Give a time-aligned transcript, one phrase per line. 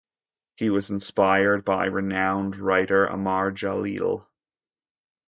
[0.55, 4.25] He was inspired by renowned writer Amar Jaleel.